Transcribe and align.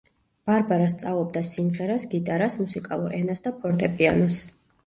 ბარბარა 0.49 0.87
სწავლობდა 0.93 1.43
სიმღერას, 1.49 2.07
გიტარას, 2.15 2.57
მუსიკალურ 2.65 3.17
ენას 3.21 3.47
და 3.49 3.55
ფორტეპიანოს. 3.61 4.43